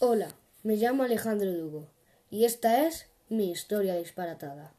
Hola, 0.00 0.28
me 0.64 0.74
llamo 0.74 1.04
Alejandro 1.04 1.52
Dugo 1.52 1.88
y 2.28 2.44
esta 2.46 2.84
es 2.84 3.08
mi 3.28 3.52
historia 3.52 3.94
disparatada. 3.94 4.74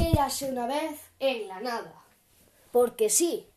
Érase 0.00 0.50
una 0.50 0.66
vez 0.66 1.00
en 1.20 1.46
la 1.46 1.60
nada, 1.60 2.02
porque 2.72 3.08
sí, 3.10 3.48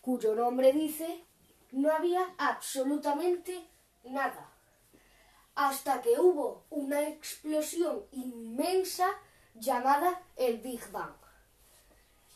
cuyo 0.00 0.34
nombre 0.34 0.72
dice, 0.72 1.24
no 1.72 1.92
había 1.92 2.26
absolutamente 2.38 3.68
nada, 4.04 4.50
hasta 5.54 6.00
que 6.00 6.18
hubo 6.18 6.64
una 6.70 7.06
explosión 7.06 8.06
inmensa 8.10 9.06
llamada 9.54 10.22
el 10.36 10.58
Big 10.60 10.80
Bang. 10.90 11.14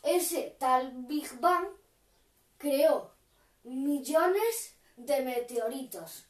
Ese 0.03 0.55
tal 0.59 0.93
Big 1.07 1.27
Bang 1.39 1.80
creó 2.61 3.11
millones 3.63 4.75
de 4.95 5.21
meteoritos. 5.21 6.25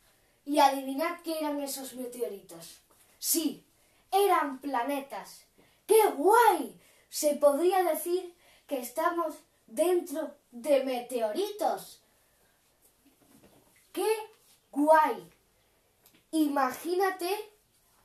Y 0.46 0.60
adivinad 0.60 1.22
qué 1.24 1.38
eran 1.40 1.62
esos 1.62 1.94
meteoritos. 1.94 2.82
Sí, 3.20 3.64
eran 4.12 4.60
planetas. 4.60 5.46
¡Qué 5.86 6.02
guay! 6.18 6.76
Se 7.10 7.36
podría 7.36 7.84
decir 7.84 8.34
que 8.66 8.80
estamos 8.80 9.36
dentro 9.68 10.36
de 10.52 10.84
meteoritos. 10.84 12.02
¡Qué 13.92 14.08
guay! 14.72 15.30
Imagínate 16.32 17.30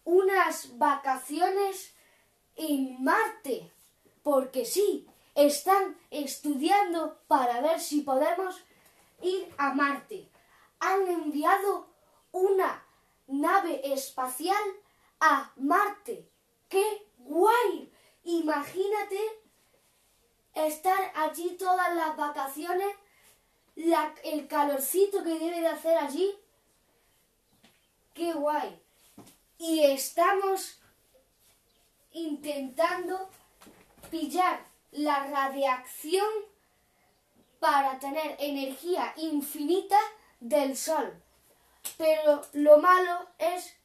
unas 0.04 0.76
vacaciones 0.76 1.94
en 2.56 3.02
Marte. 3.02 3.70
Porque 4.22 4.64
sí, 4.64 5.06
están 5.36 5.98
estudiando 6.10 7.20
para 7.28 7.60
ver 7.60 7.78
si 7.78 8.00
podemos 8.00 8.58
ir 9.20 9.54
a 9.58 9.74
Marte. 9.74 10.28
Han 10.80 11.06
enviado 11.06 11.88
una 12.32 12.84
nave 13.26 13.92
espacial 13.92 14.62
a 15.20 15.52
Marte. 15.56 16.28
¡Qué 16.68 17.06
guay! 17.18 17.92
Imagínate 18.24 19.20
estar 20.54 21.12
allí 21.14 21.56
todas 21.58 21.94
las 21.94 22.16
vacaciones, 22.16 22.88
el 24.24 24.48
calorcito 24.48 25.22
que 25.22 25.38
debe 25.38 25.60
de 25.60 25.68
hacer 25.68 25.98
allí. 25.98 26.34
¡Qué 28.14 28.32
guay! 28.32 28.80
Y 29.58 29.84
estamos 29.84 30.80
intentando 32.12 33.28
pillar 34.10 34.75
la 34.96 35.26
radiación 35.26 36.26
para 37.60 37.98
tener 37.98 38.36
energía 38.38 39.12
infinita 39.16 39.98
del 40.40 40.76
Sol. 40.76 41.22
Pero 41.96 42.42
lo 42.52 42.78
malo 42.78 43.26
es 43.38 43.76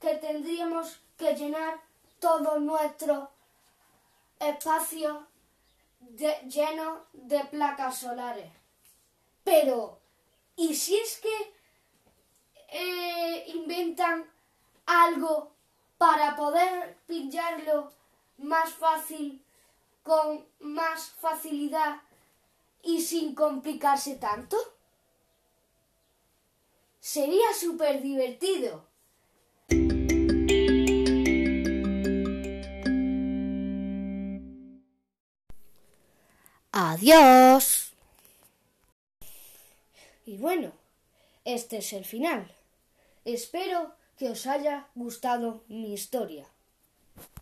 que 0.00 0.14
tendríamos 0.16 1.00
que 1.18 1.34
llenar 1.34 1.80
todo 2.18 2.58
nuestro 2.58 3.30
espacio 4.38 5.26
lleno 6.46 7.04
de 7.12 7.44
placas 7.44 7.98
solares. 7.98 8.50
Pero, 9.44 9.98
¿y 10.56 10.74
si 10.74 10.96
es 10.96 11.20
que 11.20 11.54
eh, 12.68 13.44
inventan 13.48 14.24
algo 14.86 15.52
para 15.98 16.36
poder 16.36 16.96
pillarlo 17.06 17.92
más 18.38 18.70
fácil 18.70 19.44
con 20.02 20.46
más 20.60 21.10
facilidad 21.20 22.02
y 22.82 23.02
sin 23.02 23.34
complicarse 23.34 24.16
tanto? 24.16 24.56
Sería 27.00 27.52
súper 27.58 28.02
divertido. 28.02 28.84
Adiós. 36.72 37.92
Y 40.24 40.36
bueno, 40.38 40.72
este 41.44 41.78
es 41.78 41.92
el 41.92 42.04
final. 42.04 42.50
Espero 43.24 43.94
que 44.16 44.30
os 44.30 44.46
haya 44.46 44.88
gustado 44.94 45.64
mi 45.68 45.92
historia. 45.92 46.46